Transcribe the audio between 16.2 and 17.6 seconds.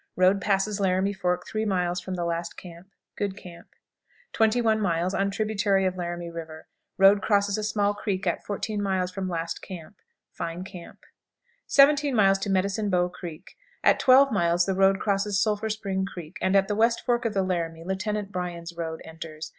and at the West Fork of the